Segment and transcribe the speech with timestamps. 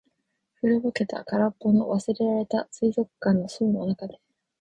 [0.61, 4.19] 古ぼけた、空っぽの、忘れられた水族館の槽の中で。